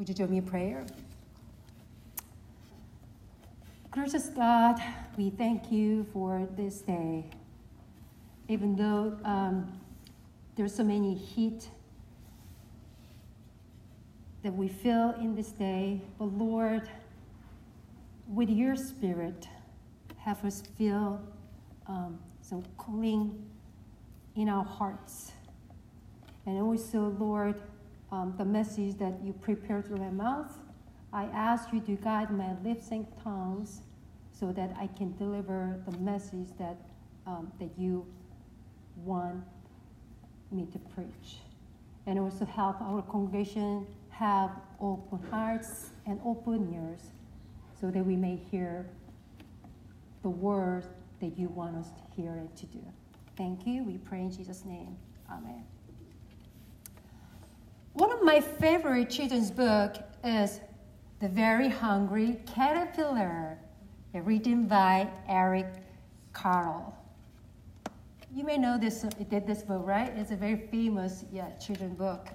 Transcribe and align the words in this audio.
Would 0.00 0.08
you 0.08 0.14
join 0.14 0.30
me 0.30 0.38
in 0.38 0.44
prayer? 0.44 0.86
Gracious 3.90 4.30
God, 4.30 4.80
we 5.18 5.28
thank 5.28 5.70
you 5.70 6.06
for 6.10 6.48
this 6.56 6.80
day. 6.80 7.26
Even 8.48 8.74
though 8.76 9.18
um, 9.26 9.78
there's 10.56 10.74
so 10.74 10.82
many 10.82 11.14
heat 11.14 11.68
that 14.42 14.54
we 14.54 14.68
feel 14.68 15.14
in 15.20 15.34
this 15.34 15.48
day, 15.48 16.00
but 16.18 16.32
Lord, 16.32 16.88
with 18.26 18.48
your 18.48 18.76
spirit, 18.76 19.48
have 20.16 20.42
us 20.46 20.62
feel 20.78 21.20
um, 21.86 22.18
some 22.40 22.62
cooling 22.78 23.46
in 24.34 24.48
our 24.48 24.64
hearts. 24.64 25.32
And 26.46 26.58
also, 26.58 27.14
Lord, 27.18 27.60
um, 28.12 28.34
the 28.38 28.44
message 28.44 28.98
that 28.98 29.14
you 29.24 29.32
prepare 29.32 29.82
through 29.82 29.98
my 29.98 30.10
mouth, 30.10 30.52
I 31.12 31.24
ask 31.26 31.72
you 31.72 31.80
to 31.80 31.92
guide 31.96 32.30
my 32.30 32.54
lips 32.64 32.90
and 32.90 33.06
tongues 33.22 33.82
so 34.32 34.52
that 34.52 34.74
I 34.78 34.86
can 34.88 35.16
deliver 35.16 35.80
the 35.86 35.96
message 35.98 36.48
that, 36.58 36.76
um, 37.26 37.52
that 37.58 37.70
you 37.76 38.06
want 38.96 39.44
me 40.50 40.66
to 40.72 40.78
preach. 40.78 41.38
And 42.06 42.18
also 42.18 42.44
help 42.44 42.80
our 42.80 43.02
congregation 43.02 43.86
have 44.10 44.50
open 44.80 45.18
hearts 45.30 45.90
and 46.06 46.20
open 46.24 46.72
ears 46.74 47.00
so 47.80 47.90
that 47.90 48.04
we 48.04 48.16
may 48.16 48.36
hear 48.50 48.86
the 50.22 50.28
words 50.28 50.86
that 51.20 51.38
you 51.38 51.48
want 51.48 51.76
us 51.76 51.88
to 51.88 52.20
hear 52.20 52.32
and 52.32 52.54
to 52.56 52.66
do. 52.66 52.80
Thank 53.36 53.66
you. 53.66 53.84
We 53.84 53.98
pray 53.98 54.20
in 54.20 54.30
Jesus' 54.30 54.64
name. 54.64 54.96
Amen. 55.30 55.64
One 57.94 58.12
of 58.12 58.22
my 58.22 58.40
favorite 58.40 59.10
children's 59.10 59.50
book 59.50 59.96
is 60.22 60.60
The 61.18 61.28
Very 61.28 61.68
Hungry 61.68 62.38
Caterpillar, 62.46 63.58
written 64.14 64.66
by 64.68 65.08
Eric 65.28 65.66
Carle. 66.32 66.96
You 68.32 68.44
may 68.44 68.58
know 68.58 68.78
this, 68.78 69.04
did 69.28 69.44
this 69.44 69.62
book, 69.62 69.84
right? 69.84 70.12
It's 70.16 70.30
a 70.30 70.36
very 70.36 70.68
famous 70.70 71.24
yeah, 71.32 71.50
children's 71.56 71.98
book. 71.98 72.28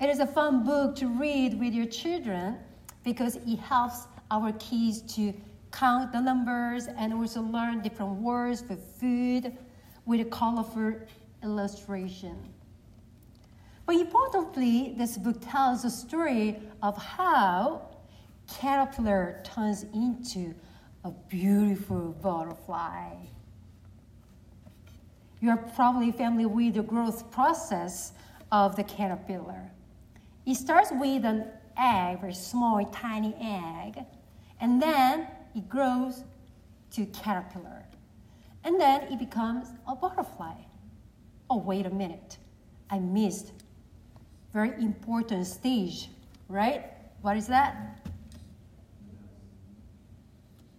It 0.00 0.08
is 0.08 0.20
a 0.20 0.26
fun 0.26 0.64
book 0.64 0.96
to 0.96 1.06
read 1.08 1.60
with 1.60 1.74
your 1.74 1.86
children 1.86 2.56
because 3.04 3.36
it 3.36 3.58
helps 3.58 4.06
our 4.30 4.50
kids 4.52 5.02
to 5.16 5.34
count 5.72 6.12
the 6.12 6.20
numbers 6.20 6.86
and 6.86 7.12
also 7.12 7.42
learn 7.42 7.82
different 7.82 8.14
words 8.14 8.62
for 8.62 8.76
food 8.76 9.58
with 10.06 10.20
a 10.20 10.24
colorful 10.24 10.94
illustration. 11.42 12.38
But 13.86 13.96
importantly, 13.96 14.94
this 14.96 15.18
book 15.18 15.38
tells 15.40 15.82
the 15.82 15.90
story 15.90 16.60
of 16.82 16.96
how 16.96 17.88
caterpillar 18.48 19.42
turns 19.44 19.84
into 19.94 20.54
a 21.04 21.10
beautiful 21.10 22.14
butterfly. 22.22 23.16
You're 25.40 25.56
probably 25.56 26.12
familiar 26.12 26.48
with 26.48 26.74
the 26.74 26.82
growth 26.82 27.30
process 27.32 28.12
of 28.52 28.76
the 28.76 28.84
caterpillar. 28.84 29.72
It 30.46 30.54
starts 30.54 30.92
with 30.92 31.24
an 31.24 31.46
egg, 31.76 32.20
very 32.20 32.34
small, 32.34 32.84
tiny 32.86 33.34
egg, 33.40 34.04
and 34.60 34.80
then 34.80 35.26
it 35.56 35.68
grows 35.68 36.22
to 36.92 37.06
caterpillar. 37.06 37.82
And 38.64 38.80
then 38.80 39.02
it 39.12 39.18
becomes 39.18 39.68
a 39.88 39.96
butterfly. 39.96 40.54
Oh, 41.50 41.58
wait 41.58 41.86
a 41.86 41.90
minute. 41.90 42.38
I 42.88 43.00
missed 43.00 43.52
very 44.52 44.72
important 44.82 45.46
stage, 45.46 46.08
right? 46.48 46.84
What 47.22 47.36
is 47.36 47.46
that? 47.46 48.06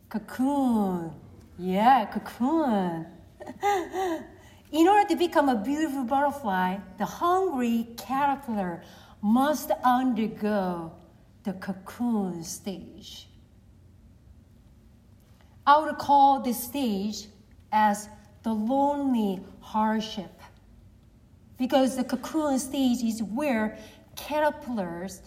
Cocoon. 0.09 1.11
Yeah, 1.57 2.05
cocoon. 2.05 3.07
In 4.71 4.87
order 4.87 5.07
to 5.09 5.15
become 5.15 5.49
a 5.49 5.55
beautiful 5.55 6.03
butterfly, 6.03 6.77
the 6.97 7.05
hungry 7.05 7.87
caterpillar 7.97 8.83
must 9.21 9.71
undergo 9.83 10.91
the 11.43 11.53
cocoon 11.53 12.43
stage. 12.43 13.27
I 15.65 15.79
would 15.79 15.97
call 15.97 16.41
this 16.41 16.61
stage 16.61 17.27
as 17.71 18.09
the 18.43 18.53
lonely 18.53 19.41
hardship 19.61 20.31
because 21.57 21.95
the 21.95 22.03
cocoon 22.03 22.59
stage 22.59 23.03
is 23.03 23.21
where 23.23 23.77
caterpillars 24.15 25.21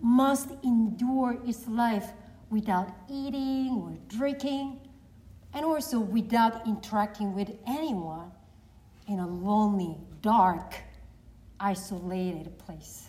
must 0.00 0.50
endure 0.62 1.38
its 1.44 1.66
life 1.66 2.12
without 2.50 2.88
eating 3.10 3.70
or 3.70 3.96
drinking 4.16 4.80
and 5.54 5.64
also 5.64 5.98
without 5.98 6.66
interacting 6.66 7.34
with 7.34 7.50
anyone 7.66 8.30
in 9.06 9.18
a 9.18 9.26
lonely, 9.26 9.96
dark, 10.22 10.74
isolated 11.58 12.56
place. 12.58 13.08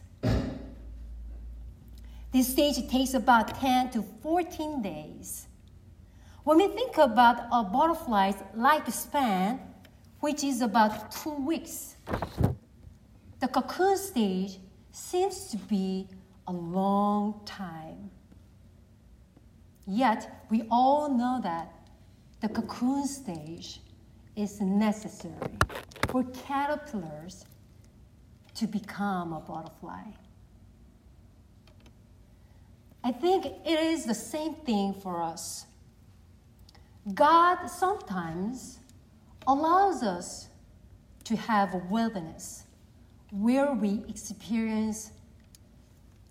This 2.31 2.47
stage 2.47 2.87
takes 2.89 3.13
about 3.13 3.59
10 3.59 3.89
to 3.91 4.03
14 4.21 4.81
days. 4.81 5.47
When 6.43 6.57
we 6.57 6.67
think 6.67 6.97
about 6.97 7.47
a 7.51 7.63
butterfly's 7.63 8.35
lifespan, 8.55 9.59
which 10.19 10.43
is 10.43 10.61
about 10.61 11.11
two 11.11 11.33
weeks, 11.33 11.95
the 13.39 13.47
cocoon 13.47 13.97
stage 13.97 14.59
seems 14.91 15.47
to 15.47 15.57
be 15.57 16.07
a 16.47 16.51
long 16.51 17.41
time. 17.45 18.09
Yet, 19.87 20.45
we 20.49 20.63
all 20.69 21.09
know 21.09 21.39
that 21.43 21.71
the 22.41 22.49
cocoon 22.49 23.07
stage 23.07 23.81
is 24.35 24.61
necessary 24.61 25.57
for 26.07 26.23
caterpillars 26.47 27.45
to 28.55 28.67
become 28.67 29.33
a 29.33 29.39
butterfly. 29.39 30.03
I 33.03 33.11
think 33.11 33.45
it 33.45 33.79
is 33.79 34.05
the 34.05 34.13
same 34.13 34.53
thing 34.53 34.93
for 34.93 35.21
us. 35.21 35.65
God 37.13 37.67
sometimes 37.67 38.79
allows 39.47 40.03
us 40.03 40.49
to 41.23 41.35
have 41.35 41.73
a 41.73 41.77
wilderness 41.77 42.65
where 43.31 43.73
we 43.73 44.03
experience 44.07 45.11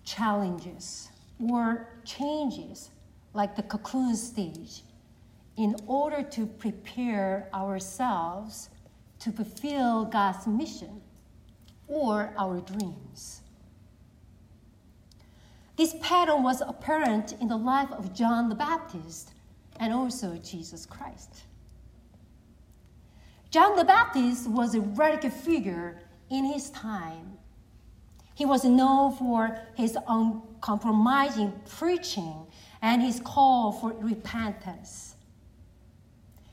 challenges 0.03 1.09
or 1.39 1.87
changes 2.03 2.89
like 3.33 3.55
the 3.55 3.63
cocoon 3.63 4.15
stage 4.15 4.83
in 5.55 5.75
order 5.87 6.23
to 6.23 6.45
prepare 6.45 7.49
ourselves 7.53 8.69
to 9.19 9.31
fulfill 9.31 10.05
God's 10.05 10.47
mission 10.47 11.01
or 11.87 12.33
our 12.37 12.61
dreams. 12.61 13.41
This 15.75 15.95
pattern 16.01 16.43
was 16.43 16.61
apparent 16.61 17.33
in 17.33 17.47
the 17.47 17.57
life 17.57 17.91
of 17.91 18.13
John 18.13 18.49
the 18.49 18.55
Baptist 18.55 19.31
and 19.79 19.93
also 19.93 20.35
Jesus 20.37 20.85
Christ. 20.85 21.43
John 23.49 23.75
the 23.75 23.85
Baptist 23.85 24.49
was 24.49 24.75
a 24.75 24.81
radical 24.81 25.29
figure 25.29 26.01
in 26.29 26.45
his 26.45 26.69
time. 26.69 27.37
He 28.35 28.45
was 28.45 28.63
known 28.63 29.15
for 29.15 29.59
his 29.75 29.97
uncompromising 30.07 31.53
preaching 31.67 32.47
and 32.81 33.01
his 33.01 33.19
call 33.19 33.73
for 33.73 33.93
repentance. 33.99 35.15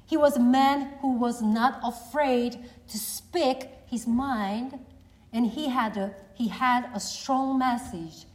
He 0.07 0.17
was 0.17 0.37
a 0.37 0.41
man 0.41 0.93
who 1.01 1.17
was 1.17 1.43
not 1.43 1.81
afraid 1.83 2.59
to 2.89 2.99
speak 2.99 3.69
his 3.87 4.07
mind, 4.07 4.79
and 5.33 5.47
he 5.47 5.69
had 5.69 5.97
a, 5.97 6.15
he 6.35 6.49
had 6.49 6.89
a 6.95 7.01
strong 7.01 7.59
message 7.59 8.27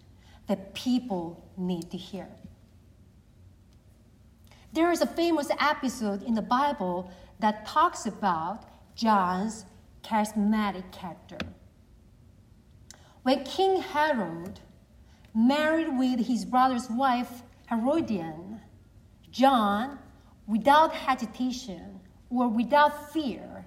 that 0.48 0.74
people 0.74 1.46
need 1.58 1.90
to 1.92 1.98
hear. 1.98 2.28
There 4.74 4.92
is 4.92 5.02
a 5.02 5.08
famous 5.08 5.50
episode 5.60 6.24
in 6.24 6.36
the 6.36 6.42
Bible 6.42 7.12
that 7.40 7.66
talks 7.66 8.06
about 8.06 8.64
John's 8.96 9.66
charismatic 10.04 10.92
character. 10.92 11.38
When 13.24 13.44
King 13.44 13.82
Herod 13.82 14.60
married 15.34 15.98
with 15.98 16.28
his 16.28 16.46
brother's 16.46 16.90
wife 16.90 17.44
Herodian, 17.70 18.60
John, 19.32 20.00
without 20.48 20.94
hesitation 20.94 22.00
or 22.30 22.48
without 22.48 23.14
fear, 23.14 23.66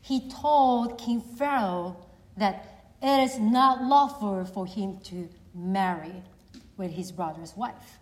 he 0.00 0.28
told 0.28 0.98
King 0.98 1.20
Pharaoh 1.20 1.96
that 2.36 2.94
it 3.02 3.20
is 3.20 3.38
not 3.38 3.82
lawful 3.82 4.44
for 4.44 4.66
him 4.66 4.98
to 5.04 5.28
marry 5.54 6.22
with 6.76 6.92
his 6.92 7.10
brother's 7.10 7.56
wife. 7.56 7.98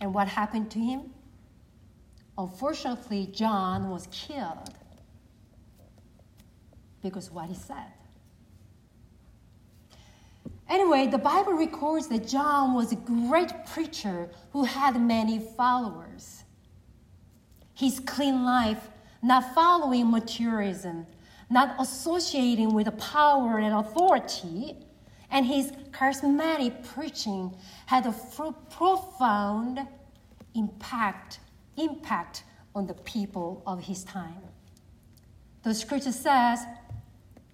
And 0.00 0.14
what 0.14 0.28
happened 0.28 0.70
to 0.72 0.78
him? 0.78 1.12
Unfortunately, 2.38 3.26
John 3.26 3.90
was 3.90 4.08
killed 4.10 4.74
because 7.02 7.30
what 7.30 7.48
he 7.48 7.54
said. 7.54 7.92
Anyway, 10.68 11.06
the 11.06 11.18
Bible 11.18 11.52
records 11.52 12.06
that 12.08 12.26
John 12.26 12.74
was 12.74 12.92
a 12.92 12.96
great 12.96 13.52
preacher 13.66 14.30
who 14.52 14.64
had 14.64 14.98
many 15.00 15.38
followers. 15.38 16.44
His 17.74 18.00
clean 18.00 18.44
life, 18.44 18.88
not 19.22 19.54
following 19.54 20.10
materialism, 20.10 21.06
not 21.50 21.76
associating 21.78 22.72
with 22.72 22.96
power 22.98 23.58
and 23.58 23.74
authority, 23.74 24.76
and 25.30 25.44
his 25.44 25.72
charismatic 25.90 26.84
preaching 26.94 27.54
had 27.86 28.06
a 28.06 28.12
profound 28.70 29.86
impact, 30.54 31.40
impact 31.76 32.44
on 32.74 32.86
the 32.86 32.94
people 32.94 33.62
of 33.66 33.80
his 33.80 34.04
time. 34.04 34.42
The 35.62 35.74
scripture 35.74 36.12
says 36.12 36.60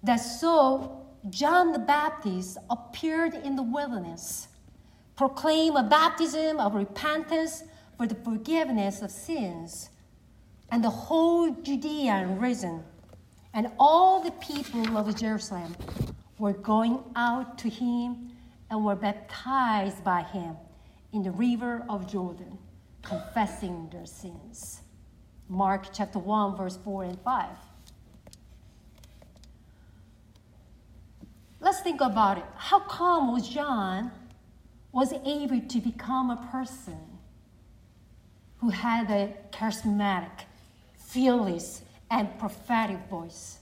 that 0.03 0.17
so 0.17 1.05
John 1.29 1.71
the 1.71 1.79
Baptist 1.79 2.57
appeared 2.69 3.33
in 3.33 3.55
the 3.55 3.63
wilderness, 3.63 4.47
proclaimed 5.15 5.75
a 5.77 5.83
baptism 5.83 6.59
of 6.59 6.75
repentance 6.75 7.63
for 7.97 8.07
the 8.07 8.15
forgiveness 8.15 9.01
of 9.01 9.11
sins, 9.11 9.89
and 10.71 10.83
the 10.83 10.89
whole 10.89 11.49
Judea 11.51 12.27
region 12.39 12.83
and 13.53 13.71
all 13.79 14.21
the 14.21 14.31
people 14.31 14.97
of 14.97 15.13
Jerusalem 15.15 15.75
were 16.37 16.53
going 16.53 17.03
out 17.15 17.57
to 17.57 17.69
him 17.69 18.31
and 18.69 18.85
were 18.85 18.95
baptized 18.95 20.03
by 20.03 20.21
him 20.21 20.55
in 21.11 21.23
the 21.23 21.31
river 21.31 21.83
of 21.89 22.09
Jordan, 22.09 22.57
confessing 23.01 23.89
their 23.91 24.05
sins. 24.05 24.81
Mark 25.49 25.87
chapter 25.91 26.19
1, 26.19 26.55
verse 26.55 26.77
4 26.83 27.03
and 27.05 27.19
5. 27.21 27.47
Let's 31.61 31.81
think 31.81 32.01
about 32.01 32.37
it. 32.37 32.45
How 32.55 32.79
come 32.79 33.33
was 33.33 33.47
John 33.47 34.11
was 34.91 35.13
able 35.13 35.61
to 35.61 35.79
become 35.81 36.29
a 36.29 36.47
person 36.51 36.99
who 38.57 38.69
had 38.69 39.09
a 39.11 39.33
charismatic, 39.51 40.45
fearless, 40.97 41.81
and 42.09 42.37
prophetic 42.39 42.99
voice? 43.09 43.59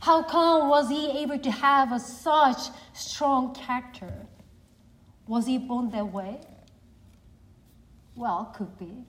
How 0.00 0.22
come 0.22 0.68
was 0.68 0.88
he 0.88 1.22
able 1.22 1.38
to 1.38 1.50
have 1.50 1.92
a 1.92 2.00
such 2.00 2.68
strong 2.92 3.54
character? 3.54 4.12
Was 5.26 5.46
he 5.46 5.58
born 5.58 5.90
that 5.90 6.12
way? 6.12 6.40
Well, 8.14 8.52
could 8.56 8.78
be, 8.78 9.04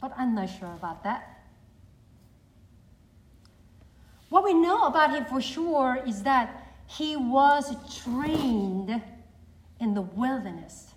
but 0.00 0.12
I'm 0.16 0.34
not 0.34 0.50
sure 0.50 0.72
about 0.72 1.02
that. 1.04 1.33
What 4.34 4.42
we 4.42 4.52
know 4.52 4.86
about 4.86 5.10
him 5.10 5.24
for 5.26 5.40
sure 5.40 6.02
is 6.04 6.24
that 6.24 6.66
he 6.88 7.14
was 7.14 7.72
trained 8.02 9.00
in 9.78 9.94
the 9.94 10.02
wilderness 10.02 10.92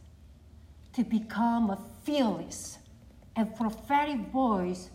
to 0.93 1.03
become 1.03 1.69
a 1.69 1.77
fearless 2.01 2.79
and 3.35 3.55
prophetic 3.55 4.31
voice 4.31 4.89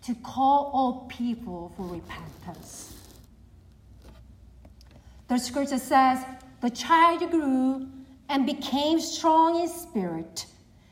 to 0.00 0.14
call 0.14 0.70
all 0.72 1.06
people 1.10 1.74
for 1.76 1.88
repentance. 1.88 2.94
The 5.28 5.36
scripture 5.36 5.76
says, 5.76 6.24
The 6.62 6.70
child 6.70 7.30
grew 7.30 7.86
and 8.30 8.46
became 8.46 8.98
strong 8.98 9.60
in 9.60 9.68
spirit, 9.68 10.46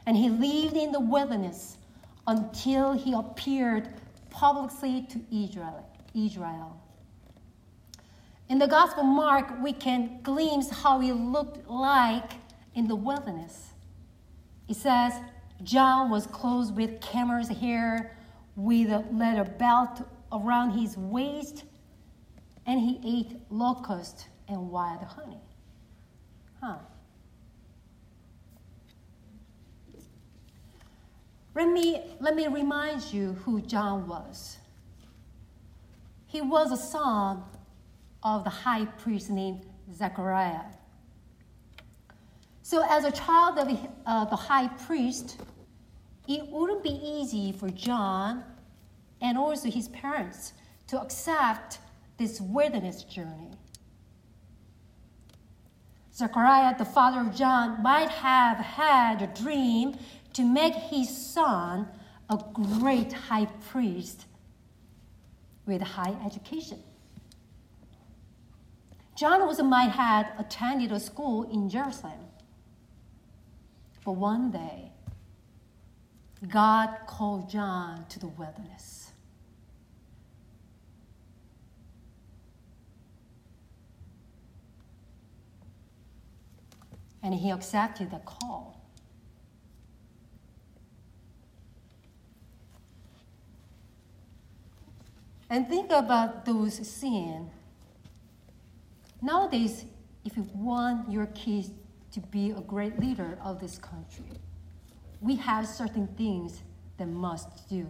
and 0.04 0.14
he 0.14 0.28
lived 0.28 0.76
in 0.76 0.92
the 0.92 1.00
wilderness 1.00 1.78
until 2.26 2.92
he 2.92 3.14
appeared 3.14 3.88
publicly 4.28 5.06
to 5.08 5.20
Israel. 5.34 5.86
Israel. 6.14 6.80
In 8.48 8.58
the 8.58 8.66
Gospel 8.66 9.04
Mark, 9.04 9.62
we 9.62 9.72
can 9.72 10.20
glimpse 10.22 10.70
how 10.70 10.98
he 10.98 11.12
looked 11.12 11.68
like 11.68 12.32
in 12.74 12.88
the 12.88 12.96
wilderness. 12.96 13.70
It 14.68 14.76
says, 14.76 15.12
John 15.62 16.10
was 16.10 16.26
clothed 16.26 16.76
with 16.76 17.00
camel's 17.00 17.48
hair, 17.48 18.16
with 18.56 18.90
a 18.90 19.04
leather 19.12 19.44
belt 19.44 20.02
around 20.32 20.78
his 20.78 20.96
waist, 20.96 21.64
and 22.66 22.80
he 22.80 23.00
ate 23.04 23.40
locust 23.50 24.28
and 24.48 24.70
wild 24.70 25.02
honey. 25.02 25.40
Huh. 26.60 26.76
Let 31.54 31.68
me, 31.68 32.00
let 32.20 32.34
me 32.36 32.46
remind 32.46 33.12
you 33.12 33.32
who 33.44 33.60
John 33.60 34.06
was. 34.06 34.59
He 36.30 36.40
was 36.40 36.70
a 36.70 36.76
son 36.76 37.42
of 38.22 38.44
the 38.44 38.50
high 38.50 38.84
priest 38.84 39.30
named 39.30 39.66
Zechariah. 39.92 40.62
So, 42.62 42.86
as 42.88 43.04
a 43.04 43.10
child 43.10 43.58
of 43.58 43.90
uh, 44.06 44.26
the 44.26 44.36
high 44.36 44.68
priest, 44.68 45.40
it 46.28 46.46
wouldn't 46.46 46.84
be 46.84 47.00
easy 47.02 47.50
for 47.50 47.68
John 47.68 48.44
and 49.20 49.36
also 49.36 49.68
his 49.68 49.88
parents 49.88 50.52
to 50.86 51.00
accept 51.00 51.80
this 52.16 52.40
wilderness 52.40 53.02
journey. 53.02 53.50
Zechariah, 56.14 56.78
the 56.78 56.84
father 56.84 57.22
of 57.22 57.34
John, 57.34 57.82
might 57.82 58.10
have 58.10 58.58
had 58.58 59.20
a 59.20 59.26
dream 59.42 59.96
to 60.34 60.44
make 60.44 60.74
his 60.74 61.08
son 61.08 61.88
a 62.28 62.38
great 62.52 63.12
high 63.12 63.46
priest 63.46 64.26
with 65.66 65.82
high 65.82 66.14
education. 66.24 66.82
John 69.16 69.42
also 69.42 69.62
might 69.62 69.90
have 69.90 70.32
attended 70.38 70.92
a 70.92 71.00
school 71.00 71.44
in 71.50 71.68
Jerusalem. 71.68 72.18
But 74.04 74.12
one 74.12 74.50
day, 74.50 74.92
God 76.48 76.96
called 77.06 77.50
John 77.50 78.06
to 78.08 78.18
the 78.18 78.28
wilderness. 78.28 79.00
and 87.22 87.34
he 87.34 87.50
accepted 87.50 88.10
the 88.10 88.18
call. 88.18 88.79
And 95.50 95.68
think 95.68 95.90
about 95.90 96.44
those 96.44 96.74
scenes. 96.88 97.50
Nowadays, 99.20 99.84
if 100.24 100.36
you 100.36 100.48
want 100.54 101.10
your 101.10 101.26
kids 101.26 101.72
to 102.12 102.20
be 102.20 102.52
a 102.52 102.60
great 102.60 102.98
leader 103.00 103.36
of 103.42 103.60
this 103.60 103.76
country, 103.76 104.24
we 105.20 105.34
have 105.36 105.66
certain 105.66 106.06
things 106.16 106.62
they 106.98 107.04
must 107.04 107.68
do. 107.68 107.88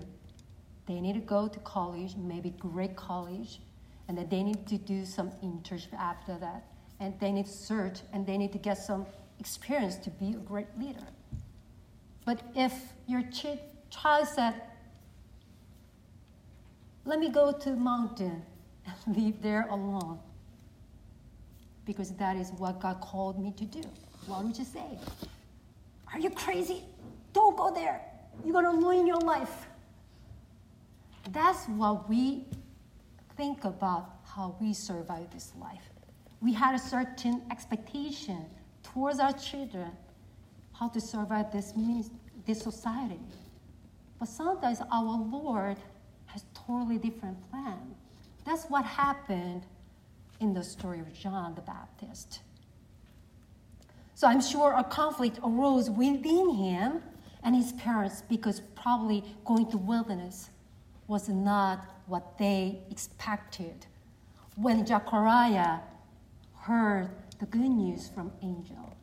They 0.86 1.00
need 1.00 1.12
to 1.12 1.20
go 1.20 1.48
to 1.48 1.58
college, 1.60 2.16
maybe 2.16 2.50
great 2.50 2.96
college, 2.96 3.60
and 4.08 4.16
then 4.16 4.28
they 4.28 4.42
need 4.42 4.66
to 4.66 4.78
do 4.78 5.04
some 5.04 5.30
internship 5.42 5.92
after 5.94 6.38
that. 6.38 6.64
And 6.98 7.18
they 7.20 7.30
need 7.30 7.46
to 7.46 7.52
search 7.52 8.00
and 8.12 8.26
they 8.26 8.38
need 8.38 8.52
to 8.52 8.58
get 8.58 8.78
some 8.78 9.06
experience 9.38 9.96
to 9.96 10.10
be 10.10 10.30
a 10.30 10.38
great 10.38 10.66
leader. 10.78 11.06
But 12.24 12.42
if 12.54 12.72
your 13.06 13.22
ch- 13.22 13.60
child 13.90 14.28
said, 14.28 14.54
let 17.04 17.18
me 17.18 17.30
go 17.30 17.52
to 17.52 17.70
the 17.70 17.76
mountain 17.76 18.42
and 18.86 19.16
live 19.16 19.40
there 19.42 19.66
alone, 19.70 20.18
because 21.84 22.10
that 22.16 22.36
is 22.36 22.52
what 22.52 22.80
God 22.80 23.00
called 23.00 23.38
me 23.38 23.52
to 23.56 23.64
do, 23.64 23.82
what 24.26 24.44
would 24.44 24.56
you 24.56 24.64
say? 24.64 24.98
Are 26.12 26.18
you 26.18 26.30
crazy? 26.30 26.82
Don't 27.32 27.56
go 27.56 27.72
there. 27.72 28.00
You're 28.44 28.52
going 28.52 28.64
to 28.64 28.86
ruin 28.86 29.06
your 29.06 29.20
life. 29.20 29.66
That's 31.30 31.66
what 31.66 32.08
we 32.08 32.44
think 33.36 33.64
about 33.64 34.10
how 34.24 34.56
we 34.60 34.74
survive 34.74 35.30
this 35.32 35.52
life. 35.60 35.90
We 36.40 36.52
had 36.52 36.74
a 36.74 36.78
certain 36.78 37.42
expectation 37.50 38.44
towards 38.82 39.18
our 39.18 39.32
children 39.32 39.90
how 40.72 40.88
to 40.88 41.00
survive 41.00 41.52
this, 41.52 41.74
this 42.46 42.62
society. 42.62 43.20
But 44.18 44.28
sometimes 44.28 44.80
our 44.90 45.18
Lord 45.18 45.76
totally 46.66 46.98
different 46.98 47.38
plan. 47.50 47.94
That's 48.44 48.64
what 48.64 48.84
happened 48.84 49.66
in 50.40 50.54
the 50.54 50.64
story 50.64 51.00
of 51.00 51.12
John 51.12 51.54
the 51.54 51.60
Baptist. 51.60 52.40
So 54.14 54.26
I'm 54.26 54.40
sure 54.40 54.74
a 54.76 54.84
conflict 54.84 55.38
arose 55.42 55.88
within 55.88 56.54
him 56.54 57.02
and 57.42 57.54
his 57.56 57.72
parents 57.72 58.22
because 58.28 58.60
probably 58.74 59.24
going 59.44 59.70
to 59.70 59.78
wilderness 59.78 60.50
was 61.06 61.28
not 61.28 61.86
what 62.06 62.38
they 62.38 62.80
expected. 62.90 63.86
When 64.56 64.86
Zechariah 64.86 65.78
heard 66.60 67.10
the 67.38 67.46
good 67.46 67.70
news 67.70 68.08
from 68.08 68.32
angel. 68.42 68.94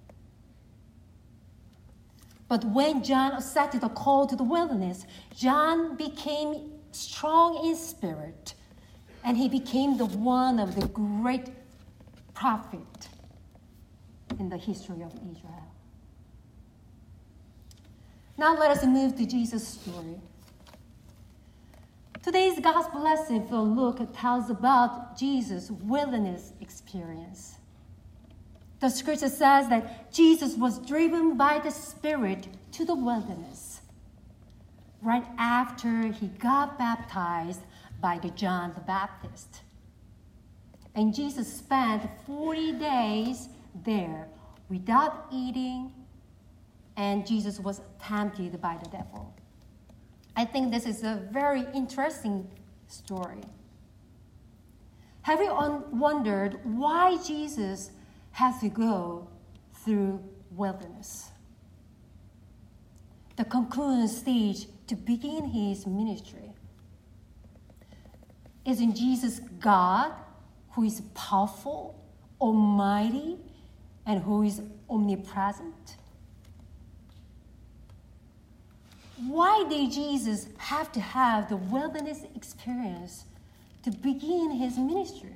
But 2.48 2.64
when 2.64 3.04
John 3.04 3.34
accepted 3.34 3.82
the 3.82 3.90
call 3.90 4.28
to 4.28 4.36
the 4.36 4.44
wilderness, 4.44 5.06
John 5.36 5.98
became 5.98 6.77
strong 6.98 7.66
in 7.66 7.76
spirit, 7.76 8.54
and 9.24 9.38
he 9.38 9.48
became 9.48 9.98
the 9.98 10.06
one 10.06 10.60
of 10.60 10.76
the 10.76 10.88
great 10.88 11.50
prophet 12.34 13.10
in 14.40 14.50
the 14.50 14.58
history 14.58 15.02
of 15.02 15.14
Israel. 15.16 15.68
Now 18.38 18.58
let 18.58 18.72
us 18.72 18.86
move 18.86 19.16
to 19.18 19.26
Jesus' 19.26 19.68
story. 19.68 20.20
Today's 22.22 22.60
gospel 22.60 23.02
lesson 23.02 23.48
for 23.48 23.58
Luke 23.58 24.00
tells 24.14 24.50
about 24.50 25.18
Jesus' 25.18 25.72
wilderness 25.72 26.54
experience. 26.60 27.56
The 28.80 28.90
scripture 28.90 29.30
says 29.30 29.70
that 29.70 30.12
Jesus 30.12 30.56
was 30.56 30.78
driven 30.80 31.36
by 31.36 31.60
the 31.60 31.72
Spirit 31.72 32.48
to 32.74 32.86
the 32.86 32.94
wilderness 32.94 33.67
right 35.08 35.26
after 35.38 36.08
he 36.08 36.28
got 36.28 36.78
baptized 36.78 37.62
by 38.02 38.20
the 38.20 38.30
John 38.32 38.74
the 38.74 38.82
Baptist. 38.82 39.62
And 40.96 41.16
Jesus 41.16 41.48
spent 41.48 42.02
40 42.26 42.74
days 42.74 43.48
there 43.86 44.28
without 44.68 45.28
eating, 45.32 45.94
and 46.98 47.26
Jesus 47.26 47.58
was 47.58 47.80
tempted 48.02 48.60
by 48.60 48.78
the 48.84 48.90
devil. 48.90 49.34
I 50.36 50.44
think 50.44 50.74
this 50.74 50.86
is 50.86 51.04
a 51.04 51.26
very 51.32 51.66
interesting 51.74 52.46
story. 52.90 53.44
Have 55.22 55.40
you 55.42 55.54
wondered 55.94 56.60
why 56.66 57.18
Jesus 57.26 57.92
had 58.32 58.60
to 58.60 58.68
go 58.68 59.30
through 59.86 60.22
wilderness? 60.52 61.30
The 63.38 63.46
cocoon 63.46 64.10
stage 64.10 64.68
to 64.88 64.96
begin 64.96 65.46
his 65.46 65.86
ministry. 65.86 66.52
Isn't 68.66 68.96
Jesus 68.96 69.40
God 69.60 70.12
who 70.72 70.84
is 70.84 71.02
powerful, 71.14 72.00
almighty, 72.40 73.38
and 74.06 74.22
who 74.22 74.44
is 74.44 74.62
omnipresent? 74.90 75.98
Why 79.26 79.66
did 79.68 79.92
Jesus 79.92 80.48
have 80.58 80.92
to 80.92 81.00
have 81.00 81.50
the 81.50 81.58
wilderness 81.58 82.20
experience 82.36 83.26
to 83.84 83.92
begin 83.92 84.52
his 84.52 84.78
ministry? 84.78 85.34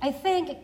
I 0.00 0.12
think 0.12 0.58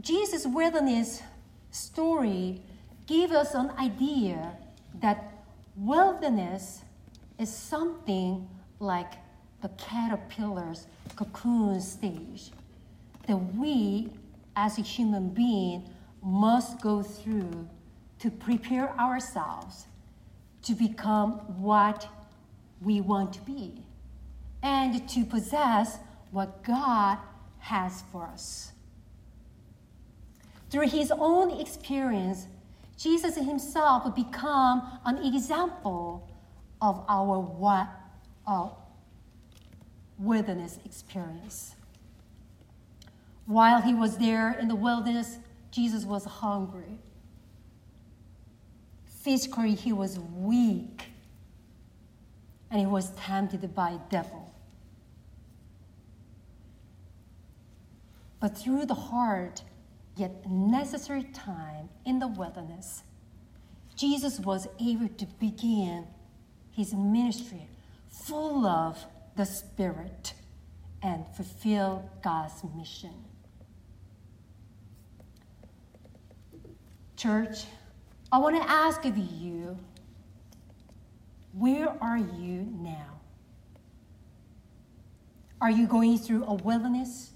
Jesus' 0.00 0.46
wilderness 0.46 1.22
story 1.70 2.62
gives 3.08 3.32
us 3.32 3.54
an 3.54 3.70
idea 3.78 4.52
that 5.00 5.32
wilderness 5.74 6.82
is 7.38 7.52
something 7.52 8.46
like 8.78 9.14
the 9.62 9.68
caterpillar's 9.70 10.86
cocoon 11.16 11.80
stage 11.80 12.52
that 13.26 13.36
we 13.56 14.10
as 14.54 14.78
a 14.78 14.82
human 14.82 15.30
being 15.30 15.88
must 16.22 16.80
go 16.80 17.02
through 17.02 17.66
to 18.18 18.30
prepare 18.30 18.90
ourselves 19.00 19.86
to 20.62 20.74
become 20.74 21.32
what 21.62 22.08
we 22.82 23.00
want 23.00 23.32
to 23.32 23.40
be 23.40 23.82
and 24.62 25.08
to 25.08 25.24
possess 25.24 25.98
what 26.30 26.62
God 26.62 27.18
has 27.58 28.02
for 28.12 28.24
us. 28.24 28.72
Through 30.70 30.88
his 30.88 31.10
own 31.10 31.58
experience, 31.58 32.46
Jesus 32.98 33.36
himself 33.36 34.04
would 34.04 34.16
become 34.16 34.82
an 35.04 35.24
example 35.24 36.28
of 36.82 37.04
our 37.08 37.38
what, 37.38 37.88
uh, 38.44 38.70
wilderness 40.18 40.80
experience. 40.84 41.76
While 43.46 43.80
he 43.80 43.94
was 43.94 44.18
there 44.18 44.52
in 44.58 44.66
the 44.66 44.74
wilderness, 44.74 45.38
Jesus 45.70 46.04
was 46.04 46.24
hungry. 46.24 46.98
Physically, 49.06 49.74
he 49.74 49.92
was 49.92 50.18
weak, 50.18 51.04
and 52.70 52.80
he 52.80 52.86
was 52.86 53.10
tempted 53.10 53.74
by 53.74 53.92
the 53.92 54.00
devil. 54.10 54.52
But 58.40 58.58
through 58.58 58.86
the 58.86 58.94
hard 58.94 59.60
yet 60.18 60.48
necessary 60.50 61.24
time 61.32 61.88
in 62.04 62.18
the 62.18 62.26
wilderness, 62.26 63.02
Jesus 63.96 64.38
was 64.38 64.68
able 64.80 65.08
to 65.08 65.26
begin 65.40 66.06
his 66.70 66.94
ministry 66.94 67.68
full 68.08 68.66
of 68.66 69.04
the 69.36 69.44
Spirit 69.44 70.34
and 71.02 71.24
fulfill 71.36 72.10
God's 72.22 72.62
mission. 72.76 73.14
Church, 77.16 77.64
I 78.30 78.38
want 78.38 78.56
to 78.62 78.70
ask 78.70 79.04
of 79.04 79.16
you, 79.16 79.76
where 81.52 81.88
are 82.00 82.18
you 82.18 82.68
now? 82.80 83.18
Are 85.60 85.70
you 85.70 85.86
going 85.86 86.18
through 86.18 86.44
a 86.44 86.54
wilderness? 86.54 87.32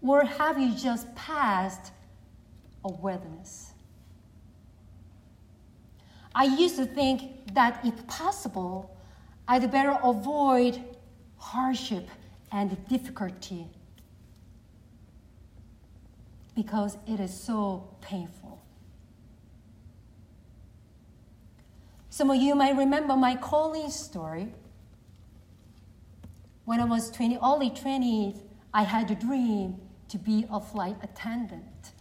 Or 0.00 0.24
have 0.24 0.58
you 0.58 0.74
just 0.74 1.14
passed 1.14 1.92
a 2.86 2.92
wilderness? 2.92 3.72
I 6.34 6.44
used 6.44 6.76
to 6.76 6.86
think 6.86 7.54
that 7.54 7.84
if 7.84 8.06
possible, 8.06 8.96
I'd 9.48 9.70
better 9.70 9.98
avoid 10.02 10.82
hardship 11.38 12.08
and 12.52 12.76
difficulty 12.88 13.66
because 16.54 16.96
it 17.06 17.20
is 17.20 17.32
so 17.32 17.88
painful. 18.00 18.62
Some 22.10 22.30
of 22.30 22.36
you 22.36 22.54
might 22.54 22.76
remember 22.76 23.16
my 23.16 23.36
calling 23.36 23.90
story. 23.90 24.48
When 26.64 26.80
I 26.80 26.84
was 26.84 27.10
20, 27.10 27.38
early 27.42 27.70
20s, 27.70 28.40
I 28.72 28.82
had 28.82 29.10
a 29.10 29.14
dream 29.14 29.76
to 30.08 30.18
be 30.18 30.46
a 30.50 30.60
flight 30.60 30.96
attendant. 31.02 31.92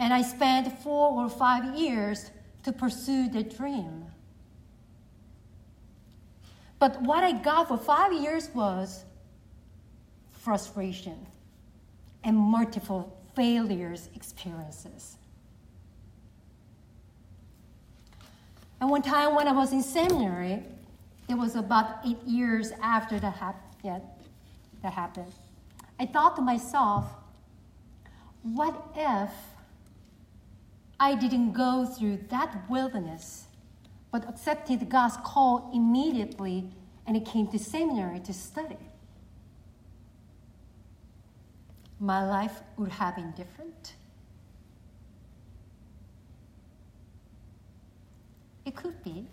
And 0.00 0.14
I 0.14 0.22
spent 0.22 0.80
four 0.82 1.12
or 1.12 1.28
five 1.28 1.78
years 1.78 2.30
to 2.64 2.72
pursue 2.72 3.28
the 3.28 3.42
dream. 3.42 4.06
But 6.78 7.02
what 7.02 7.22
I 7.22 7.32
got 7.32 7.68
for 7.68 7.76
five 7.76 8.14
years 8.14 8.48
was 8.54 9.04
frustration 10.32 11.26
and 12.24 12.34
multiple 12.36 13.14
failures 13.36 14.08
experiences. 14.14 15.18
And 18.80 18.88
one 18.88 19.02
time 19.02 19.34
when 19.34 19.46
I 19.46 19.52
was 19.52 19.72
in 19.72 19.82
seminary, 19.82 20.62
it 21.28 21.34
was 21.34 21.54
about 21.54 21.98
eight 22.06 22.22
years 22.26 22.72
after 22.82 23.20
that, 23.20 23.34
hap- 23.36 23.74
yeah, 23.84 23.98
that 24.82 24.94
happened. 24.94 25.30
I 25.98 26.06
thought 26.06 26.36
to 26.36 26.42
myself, 26.42 27.04
what 28.42 28.74
if 28.96 29.30
I 31.02 31.14
didn't 31.14 31.52
go 31.52 31.86
through 31.86 32.18
that 32.28 32.68
wilderness, 32.68 33.46
but 34.12 34.28
accepted 34.28 34.90
God's 34.90 35.16
call 35.24 35.70
immediately 35.72 36.70
and 37.06 37.24
came 37.24 37.48
to 37.48 37.58
seminary 37.58 38.20
to 38.20 38.34
study? 38.34 38.76
My 41.98 42.26
life 42.26 42.60
would 42.76 42.92
have 42.92 43.16
been 43.16 43.32
different. 43.32 43.94
It 48.66 48.76
could 48.76 49.02
be. 49.02 49.26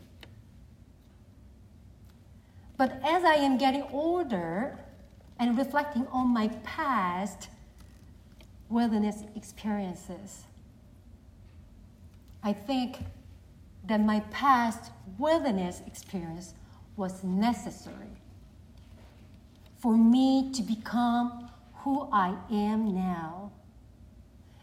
But 2.78 3.02
as 3.04 3.26
I 3.26 3.36
am 3.36 3.58
getting 3.58 3.84
older 3.92 4.80
and 5.38 5.58
reflecting 5.58 6.08
on 6.08 6.30
my 6.30 6.48
past 6.64 7.50
wilderness 8.70 9.24
experiences, 9.36 10.46
I 12.48 12.54
think 12.54 13.00
that 13.88 14.00
my 14.00 14.22
past 14.32 14.92
wilderness 15.20 15.82
experience 15.86 16.54
was 16.96 17.22
necessary 17.22 18.22
for 19.76 19.98
me 19.98 20.54
to 20.54 20.64
become 20.64 21.50
who 21.80 22.08
I 22.10 22.38
am 22.50 22.96
now 22.96 23.52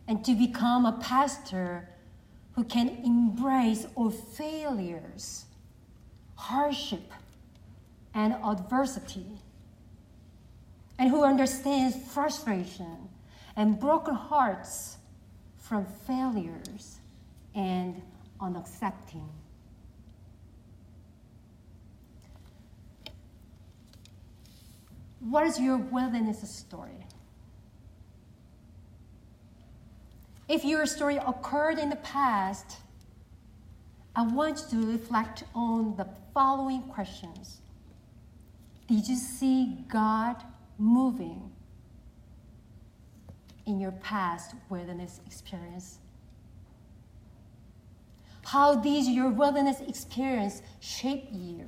and 0.08 0.24
to 0.24 0.34
become 0.34 0.86
a 0.86 0.92
pastor 0.92 1.90
who 2.52 2.64
can 2.64 2.88
embrace 3.04 3.86
all 3.96 4.10
failures, 4.10 5.44
hardship, 6.36 7.12
and 8.14 8.32
adversity, 8.42 9.26
and 10.98 11.10
who 11.10 11.22
understands 11.22 11.96
frustration 12.14 13.10
and 13.56 13.78
broken 13.78 14.14
hearts 14.14 14.96
from 15.58 15.84
failures 16.06 17.00
and 17.54 18.02
unaccepting. 18.40 19.28
what 25.24 25.46
is 25.46 25.58
your 25.58 25.78
wilderness 25.78 26.48
story? 26.48 27.06
If 30.48 30.64
your 30.64 30.84
story 30.84 31.16
occurred 31.16 31.78
in 31.78 31.88
the 31.88 31.96
past, 31.96 32.76
I 34.14 34.26
want 34.26 34.62
you 34.70 34.82
to 34.82 34.92
reflect 34.92 35.44
on 35.54 35.96
the 35.96 36.06
following 36.34 36.82
questions. 36.82 37.62
Did 38.86 39.08
you 39.08 39.16
see 39.16 39.78
God 39.88 40.36
moving 40.78 41.50
in 43.64 43.80
your 43.80 43.92
past 43.92 44.54
wilderness 44.68 45.20
experience? 45.26 46.00
How 48.44 48.74
did 48.74 49.06
your 49.06 49.30
wilderness 49.30 49.80
experience 49.80 50.62
shape 50.80 51.28
you? 51.32 51.66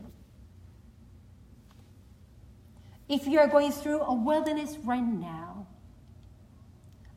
If 3.09 3.27
you 3.27 3.39
are 3.39 3.49
going 3.49 3.73
through 3.73 4.01
a 4.03 4.15
wilderness 4.15 4.77
right 4.85 5.05
now, 5.05 5.67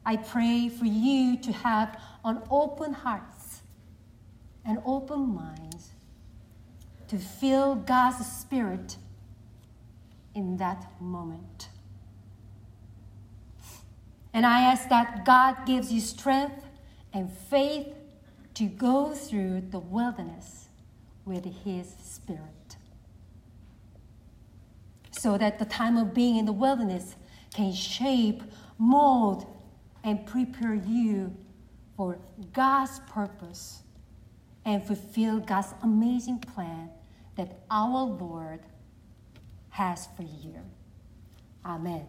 I 0.05 0.17
pray 0.17 0.69
for 0.69 0.85
you 0.85 1.37
to 1.37 1.51
have 1.51 1.99
an 2.23 2.41
open 2.49 2.93
hearts 2.93 3.61
and 4.65 4.79
open 4.85 5.35
minds 5.35 5.89
to 7.07 7.17
feel 7.17 7.75
God's 7.75 8.25
Spirit 8.25 8.97
in 10.35 10.57
that 10.57 10.89
moment. 11.01 11.69
And 14.33 14.45
I 14.45 14.61
ask 14.61 14.87
that 14.89 15.25
God 15.25 15.65
gives 15.65 15.91
you 15.91 15.99
strength 15.99 16.63
and 17.13 17.31
faith 17.31 17.87
to 18.59 18.65
go 18.65 19.11
through 19.11 19.61
the 19.69 19.79
wilderness 19.79 20.67
with 21.23 21.45
His 21.63 21.95
Spirit 22.03 22.75
so 25.11 25.37
that 25.37 25.59
the 25.59 25.63
time 25.63 25.95
of 25.95 26.13
being 26.13 26.35
in 26.35 26.45
the 26.45 26.51
wilderness 26.51 27.15
can 27.53 27.71
shape, 27.71 28.43
mold, 28.77 29.45
and 30.03 30.25
prepare 30.25 30.73
you 30.73 31.33
for 31.95 32.19
God's 32.51 32.99
purpose 33.09 33.83
and 34.65 34.83
fulfill 34.83 35.39
God's 35.39 35.73
amazing 35.81 36.39
plan 36.39 36.89
that 37.37 37.61
our 37.71 38.03
Lord 38.03 38.59
has 39.69 40.09
for 40.17 40.23
you. 40.23 40.55
Amen. 41.65 42.05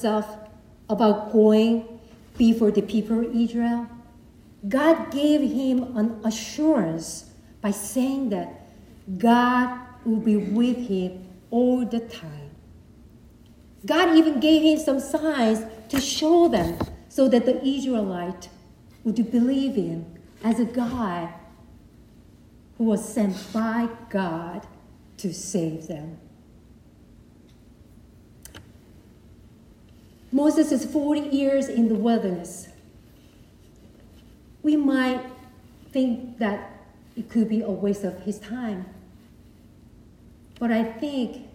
Himself 0.00 0.38
about 0.88 1.30
going 1.30 2.00
before 2.38 2.70
the 2.70 2.80
people 2.80 3.20
of 3.20 3.36
Israel, 3.36 3.86
God 4.66 5.10
gave 5.10 5.42
him 5.42 5.96
an 5.96 6.20
assurance 6.24 7.30
by 7.60 7.70
saying 7.70 8.30
that 8.30 8.66
God 9.18 9.78
will 10.04 10.20
be 10.20 10.36
with 10.36 10.88
him 10.88 11.26
all 11.50 11.84
the 11.84 12.00
time. 12.00 12.50
God 13.84 14.16
even 14.16 14.40
gave 14.40 14.62
him 14.62 14.78
some 14.78 15.00
signs 15.00 15.64
to 15.90 16.00
show 16.00 16.48
them 16.48 16.78
so 17.08 17.28
that 17.28 17.44
the 17.44 17.62
Israelite 17.66 18.48
would 19.04 19.30
believe 19.30 19.74
him 19.74 20.06
as 20.42 20.60
a 20.60 20.64
guy 20.64 21.34
who 22.78 22.84
was 22.84 23.06
sent 23.06 23.36
by 23.52 23.88
God 24.08 24.66
to 25.18 25.34
save 25.34 25.88
them. 25.88 26.18
Moses 30.32 30.70
is 30.70 30.84
40 30.84 31.36
years 31.36 31.68
in 31.68 31.88
the 31.88 31.94
wilderness. 31.94 32.68
We 34.62 34.76
might 34.76 35.24
think 35.90 36.38
that 36.38 36.70
it 37.16 37.28
could 37.28 37.48
be 37.48 37.62
a 37.62 37.70
waste 37.70 38.04
of 38.04 38.22
his 38.22 38.38
time. 38.38 38.86
But 40.58 40.70
I 40.70 40.84
think 40.84 41.48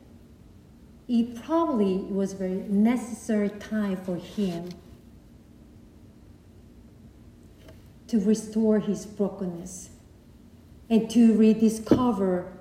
it 1.08 1.42
probably 1.44 1.98
was 1.98 2.34
a 2.34 2.36
very 2.36 2.64
necessary 2.68 3.50
time 3.50 3.98
for 3.98 4.16
him 4.16 4.70
to 8.08 8.20
restore 8.20 8.80
his 8.80 9.06
brokenness 9.06 9.90
and 10.90 11.10
to 11.12 11.36
rediscover 11.38 12.52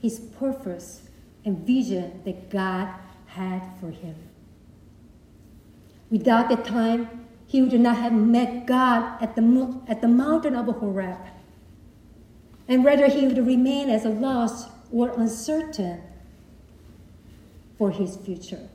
his 0.00 0.18
purpose 0.18 1.02
and 1.44 1.58
vision 1.58 2.22
that 2.24 2.50
God 2.50 2.92
had 3.26 3.62
for 3.80 3.90
him. 3.90 4.27
Without 6.10 6.48
that 6.48 6.64
time, 6.64 7.26
he 7.46 7.62
would 7.62 7.80
not 7.80 7.96
have 7.96 8.12
met 8.12 8.66
God 8.66 9.22
at 9.22 9.34
the, 9.34 9.80
at 9.88 10.00
the 10.00 10.08
mountain 10.08 10.54
of 10.54 10.66
Horeb. 10.66 11.18
And 12.66 12.84
rather, 12.84 13.08
he 13.08 13.26
would 13.26 13.46
remain 13.46 13.88
as 13.88 14.04
a 14.04 14.10
lost 14.10 14.68
or 14.92 15.10
uncertain 15.18 16.02
for 17.78 17.90
his 17.90 18.16
future. 18.16 18.68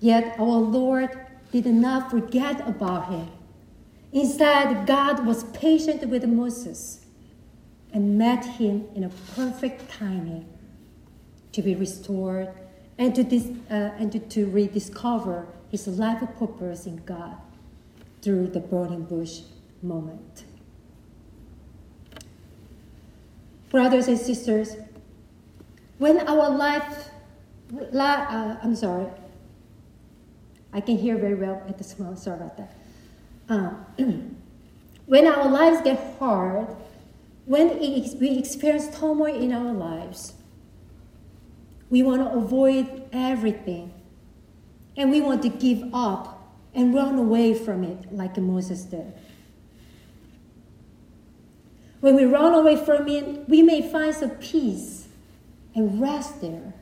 Yet, 0.00 0.38
our 0.38 0.58
Lord 0.58 1.18
did 1.50 1.66
not 1.66 2.10
forget 2.10 2.66
about 2.66 3.10
him. 3.10 3.28
Instead, 4.12 4.86
God 4.86 5.24
was 5.26 5.44
patient 5.44 6.06
with 6.08 6.24
Moses 6.26 7.06
and 7.92 8.18
met 8.18 8.44
him 8.44 8.86
in 8.94 9.04
a 9.04 9.10
perfect 9.34 9.90
timing 9.90 10.46
to 11.52 11.62
be 11.62 11.74
restored 11.74 12.48
and 12.98 13.14
to, 13.14 13.24
dis, 13.24 13.48
uh, 13.70 13.74
and 13.98 14.30
to, 14.30 14.46
rediscover 14.46 15.46
his 15.70 15.86
life 15.88 16.22
purpose 16.38 16.86
in 16.86 16.96
God 17.04 17.36
through 18.20 18.48
the 18.48 18.60
burning 18.60 19.04
bush 19.04 19.40
moment. 19.82 20.44
Brothers 23.70 24.08
and 24.08 24.18
sisters, 24.18 24.76
when 25.98 26.20
our 26.28 26.50
life, 26.50 27.10
uh, 27.94 28.56
I'm 28.62 28.76
sorry, 28.76 29.06
I 30.72 30.80
can 30.80 30.98
hear 30.98 31.16
very 31.16 31.34
well 31.34 31.62
at 31.68 31.78
this 31.78 31.98
moment, 31.98 32.18
sorry 32.18 32.36
about 32.36 32.56
that. 32.56 32.74
Uh, 33.48 33.70
when 35.06 35.26
our 35.26 35.48
lives 35.48 35.82
get 35.82 36.16
hard, 36.18 36.68
when 37.46 37.78
we 37.78 38.38
experience 38.38 38.96
turmoil 38.98 39.34
in 39.34 39.52
our 39.52 39.72
lives, 39.72 40.34
we 41.92 42.02
want 42.02 42.22
to 42.22 42.38
avoid 42.38 43.06
everything. 43.12 43.92
And 44.96 45.10
we 45.10 45.20
want 45.20 45.42
to 45.42 45.50
give 45.50 45.84
up 45.92 46.56
and 46.74 46.94
run 46.94 47.18
away 47.18 47.52
from 47.52 47.84
it 47.84 48.10
like 48.10 48.38
Moses 48.38 48.84
did. 48.84 49.12
When 52.00 52.16
we 52.16 52.24
run 52.24 52.54
away 52.54 52.82
from 52.82 53.08
it, 53.08 53.46
we 53.46 53.60
may 53.62 53.82
find 53.82 54.14
some 54.14 54.30
peace 54.30 55.06
and 55.74 56.00
rest 56.00 56.40
there. 56.40 56.72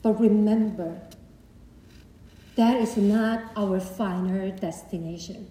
But 0.00 0.18
remember, 0.18 1.02
that 2.56 2.80
is 2.80 2.96
not 2.96 3.52
our 3.54 3.80
final 3.80 4.50
destination. 4.52 5.46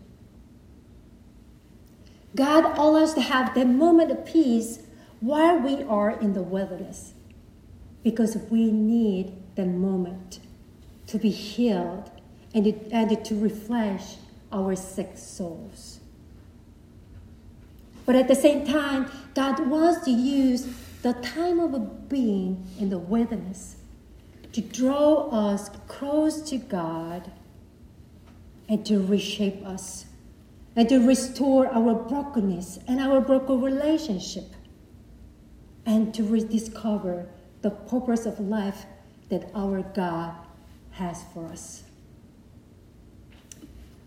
God 2.36 2.80
allows 2.80 3.10
us 3.10 3.13
to 3.13 3.22
have 3.22 3.54
that 3.54 3.67
moment 3.67 4.10
of 4.10 4.26
peace 4.26 4.80
while 5.20 5.60
we 5.60 5.84
are 5.84 6.10
in 6.20 6.34
the 6.34 6.41
wilderness 6.41 7.13
because 8.03 8.37
we 8.49 8.71
need 8.71 9.33
that 9.55 9.67
moment 9.67 10.39
to 11.07 11.17
be 11.17 11.29
healed 11.29 12.09
and, 12.53 12.67
it, 12.67 12.87
and 12.91 13.23
to 13.25 13.35
refresh 13.35 14.15
our 14.51 14.75
sick 14.75 15.17
souls. 15.17 15.99
But 18.05 18.15
at 18.15 18.27
the 18.27 18.35
same 18.35 18.65
time, 18.65 19.09
God 19.33 19.67
wants 19.67 20.05
to 20.05 20.11
use 20.11 20.67
the 21.01 21.13
time 21.13 21.59
of 21.59 22.09
being 22.09 22.65
in 22.79 22.89
the 22.89 22.97
wilderness 22.97 23.77
to 24.53 24.61
draw 24.61 25.29
us 25.29 25.69
close 25.87 26.41
to 26.49 26.57
God 26.57 27.31
and 28.67 28.85
to 28.85 28.99
reshape 28.99 29.65
us 29.65 30.05
and 30.75 30.87
to 30.89 31.05
restore 31.05 31.67
our 31.67 31.93
brokenness 31.93 32.79
and 32.87 32.99
our 32.99 33.21
broken 33.21 33.61
relationship 33.61 34.45
and 35.85 36.13
to 36.13 36.23
rediscover 36.23 37.27
the 37.62 37.69
purpose 37.69 38.26
of 38.26 38.39
life 38.39 38.86
that 39.30 39.50
our 39.56 39.82
God 39.82 40.36
has 40.91 41.24
for 41.34 41.45
us. 41.47 41.84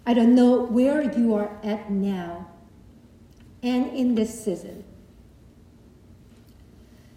I 0.07 0.13
don't 0.13 0.35
know 0.35 0.63
where 0.63 1.01
you 1.03 1.35
are 1.35 1.51
at 1.63 1.91
now 1.91 2.49
and 3.63 3.97
in 3.97 4.15
this 4.15 4.45
season. 4.45 4.85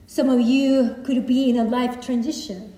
Some 0.06 0.30
of 0.30 0.40
you 0.40 0.96
could 1.06 1.28
be 1.28 1.50
in 1.50 1.58
a 1.58 1.66
life 1.66 2.00
transition, 2.04 2.74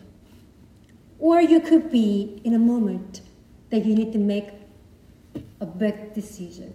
or 1.20 1.40
you 1.42 1.60
could 1.60 1.92
be 1.92 2.42
in 2.44 2.56
a 2.56 2.60
moment 2.60 3.22
that 3.70 3.86
you 3.86 3.94
need 3.94 4.12
to 4.14 4.18
make 4.18 4.50
a 5.62 5.66
big 5.66 6.14
decision. 6.14 6.74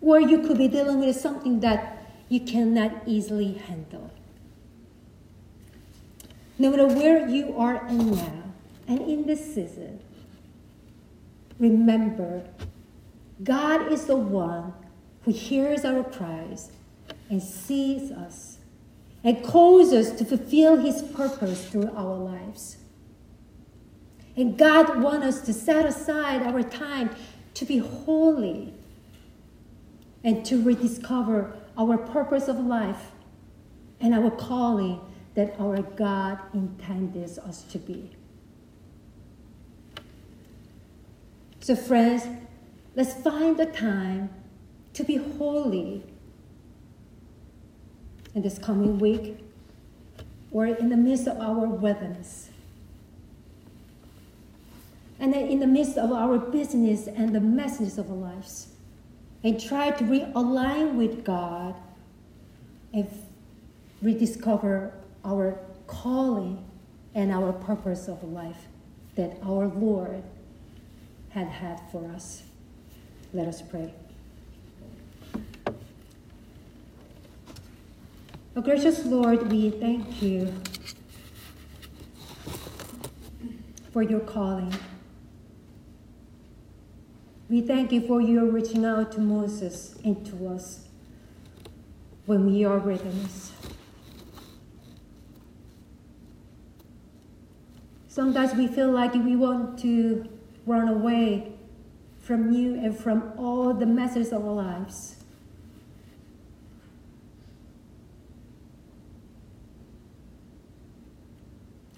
Or 0.00 0.20
you 0.20 0.42
could 0.46 0.56
be 0.56 0.68
dealing 0.68 1.00
with 1.00 1.16
something 1.16 1.58
that 1.60 2.06
you 2.28 2.40
cannot 2.40 3.02
easily 3.06 3.54
handle. 3.54 4.12
No 6.58 6.70
matter 6.70 6.86
where 6.86 7.28
you 7.28 7.56
are 7.56 7.86
in 7.88 8.10
now 8.10 8.42
and 8.88 9.00
in 9.02 9.26
this 9.26 9.54
season, 9.54 10.00
remember 11.58 12.44
God 13.42 13.92
is 13.92 14.06
the 14.06 14.16
one 14.16 14.72
who 15.22 15.32
hears 15.32 15.84
our 15.84 16.02
cries 16.02 16.72
and 17.30 17.42
sees 17.42 18.10
us 18.10 18.58
and 19.22 19.42
calls 19.44 19.92
us 19.92 20.10
to 20.12 20.24
fulfill 20.24 20.78
his 20.78 21.02
purpose 21.02 21.66
through 21.66 21.90
our 21.94 22.16
lives. 22.16 22.78
And 24.36 24.56
God 24.56 25.02
wants 25.02 25.26
us 25.26 25.40
to 25.42 25.52
set 25.52 25.84
aside 25.84 26.42
our 26.42 26.62
time 26.62 27.10
to 27.54 27.64
be 27.64 27.78
holy 27.78 28.72
and 30.24 30.44
to 30.46 30.62
rediscover 30.62 31.56
our 31.76 31.98
purpose 31.98 32.48
of 32.48 32.58
life 32.58 33.12
and 34.00 34.14
our 34.14 34.30
calling 34.30 35.00
that 35.38 35.54
our 35.60 35.82
God 35.82 36.40
intended 36.52 37.38
us 37.38 37.62
to 37.70 37.78
be. 37.78 38.10
So, 41.60 41.76
friends, 41.76 42.24
let's 42.96 43.14
find 43.14 43.56
the 43.56 43.66
time 43.66 44.30
to 44.94 45.04
be 45.04 45.14
holy 45.14 46.02
in 48.34 48.42
this 48.42 48.58
coming 48.58 48.98
week 48.98 49.38
or 50.50 50.66
in 50.66 50.88
the 50.88 50.96
midst 50.96 51.28
of 51.28 51.38
our 51.38 51.68
wilderness 51.68 52.50
and 55.20 55.32
then 55.32 55.46
in 55.46 55.60
the 55.60 55.68
midst 55.68 55.96
of 55.98 56.10
our 56.10 56.36
business 56.36 57.06
and 57.06 57.32
the 57.32 57.38
messiness 57.38 57.96
of 57.96 58.10
our 58.10 58.16
lives, 58.16 58.68
and 59.44 59.60
try 59.60 59.92
to 59.92 60.02
realign 60.02 60.94
with 60.94 61.24
God 61.24 61.76
and 62.92 63.08
rediscover 64.02 64.92
our 65.24 65.58
calling 65.86 66.64
and 67.14 67.32
our 67.32 67.52
purpose 67.52 68.08
of 68.08 68.22
life 68.22 68.66
that 69.16 69.38
our 69.42 69.66
Lord 69.66 70.22
had 71.30 71.48
had 71.48 71.80
for 71.90 72.08
us. 72.10 72.42
Let 73.32 73.48
us 73.48 73.62
pray. 73.62 73.92
Oh, 78.56 78.60
gracious 78.60 79.04
Lord, 79.04 79.50
we 79.50 79.70
thank 79.70 80.22
you 80.22 80.52
for 83.92 84.02
your 84.02 84.20
calling. 84.20 84.74
We 87.48 87.62
thank 87.62 87.92
you 87.92 88.06
for 88.06 88.20
your 88.20 88.44
reaching 88.46 88.84
out 88.84 89.12
to 89.12 89.20
Moses 89.20 89.96
and 90.04 90.24
to 90.26 90.48
us 90.48 90.88
when 92.26 92.46
we 92.46 92.64
are 92.64 92.78
wilderness. 92.78 93.52
Sometimes 98.18 98.52
we 98.56 98.66
feel 98.66 98.90
like 98.90 99.14
we 99.14 99.36
want 99.36 99.78
to 99.78 100.28
run 100.66 100.88
away 100.88 101.52
from 102.18 102.50
you 102.50 102.74
and 102.74 102.98
from 102.98 103.32
all 103.38 103.72
the 103.72 103.86
messes 103.86 104.32
of 104.32 104.44
our 104.44 104.54
lives. 104.54 105.22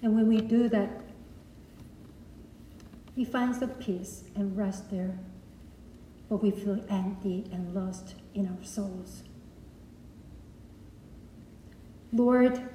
And 0.03 0.13
when 0.13 0.27
we 0.27 0.41
do 0.41 0.69
that, 0.69 1.01
we 3.15 3.25
find 3.25 3.55
some 3.55 3.71
peace 3.71 4.23
and 4.35 4.55
rest 4.55 4.91
there 4.91 5.17
but 6.29 6.43
we 6.43 6.51
feel 6.51 6.85
empty 6.87 7.49
and 7.51 7.73
lost 7.73 8.13
in 8.35 8.45
our 8.45 8.63
souls. 8.63 9.23
Lord, 12.13 12.69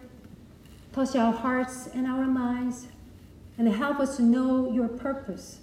touch 0.92 1.14
our 1.14 1.32
hearts 1.32 1.86
and 1.94 2.08
our 2.08 2.26
minds 2.26 2.88
and 3.58 3.68
help 3.68 4.00
us 4.00 4.16
to 4.16 4.22
know 4.22 4.72
your 4.72 4.88
purpose. 4.88 5.60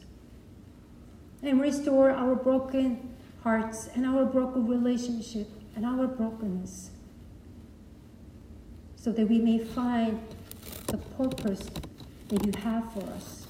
And 1.41 1.59
restore 1.59 2.09
our 2.09 2.35
broken 2.35 3.15
hearts 3.43 3.89
and 3.93 4.05
our 4.05 4.25
broken 4.25 4.67
relationship 4.67 5.49
and 5.75 5.85
our 5.85 6.07
brokenness 6.07 6.91
so 8.95 9.11
that 9.11 9.27
we 9.27 9.39
may 9.39 9.59
find 9.59 10.25
the 10.87 10.97
purpose 10.97 11.69
that 12.29 12.45
you 12.45 12.53
have 12.61 12.91
for 12.93 13.03
us. 13.11 13.47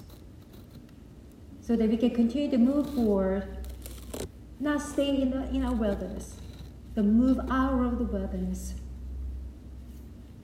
So 1.62 1.76
that 1.76 1.90
we 1.90 1.98
can 1.98 2.10
continue 2.10 2.50
to 2.50 2.58
move 2.58 2.94
forward 2.96 3.58
not 4.60 4.82
stay 4.82 5.22
in, 5.22 5.32
the, 5.32 5.48
in 5.50 5.64
our 5.64 5.74
wilderness, 5.74 6.38
but 6.96 7.06
move 7.06 7.40
out 7.52 7.80
of 7.86 7.98
the 7.98 8.06
wilderness 8.06 8.74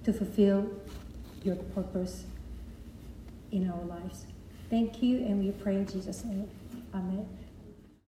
to 0.03 0.13
fulfill 0.13 0.69
your 1.43 1.55
purpose 1.55 2.25
in 3.51 3.69
our 3.69 3.83
lives. 3.85 4.25
Thank 4.69 5.01
you, 5.01 5.17
and 5.17 5.43
we 5.43 5.51
pray 5.51 5.75
in 5.75 5.87
Jesus' 5.87 6.23
name. 6.23 6.49
Amen. 6.93 7.27